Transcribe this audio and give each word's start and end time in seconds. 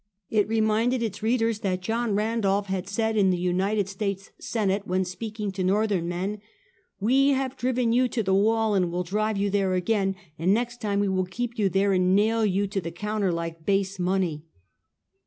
It 0.31 0.47
re 0.47 0.61
minded 0.61 1.03
its 1.03 1.21
readers 1.21 1.59
that 1.59 1.81
John 1.83 2.15
Kandolph 2.17 2.65
had 2.65 2.89
said 2.89 3.15
in 3.15 3.29
the 3.29 3.37
United 3.37 3.87
States 3.87 4.31
Senate 4.39 4.87
when 4.87 5.05
speaking 5.05 5.51
to 5.51 5.63
]^ortliern 5.63 6.05
men:" 6.05 6.41
"We 6.99 7.27
have 7.33 7.55
driven 7.55 7.93
you 7.93 8.07
to 8.07 8.23
the 8.23 8.33
wall, 8.33 8.73
and 8.73 8.91
will 8.91 9.03
drive 9.03 9.37
you 9.37 9.51
there 9.51 9.75
again, 9.75 10.15
and 10.39 10.55
next 10.55 10.81
time 10.81 11.01
we 11.01 11.07
will 11.07 11.25
keep 11.25 11.59
you 11.59 11.69
there 11.69 11.93
and 11.93 12.15
nail 12.15 12.43
you 12.43 12.65
to 12.65 12.81
the 12.81 12.89
counter 12.89 13.31
like 13.31 13.63
base 13.63 13.99
money." 13.99 14.43